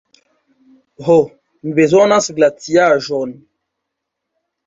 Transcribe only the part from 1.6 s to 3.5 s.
mi bezonas glaciaĵon.